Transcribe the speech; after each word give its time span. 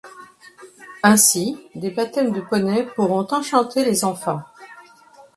Ainsi, 1.03 1.59
des 1.75 1.91
baptêmes 1.91 2.31
de 2.31 2.41
poneys 2.41 2.87
pourront 2.95 3.27
enchanter 3.31 3.85
les 3.85 4.03
enfants. 4.03 4.41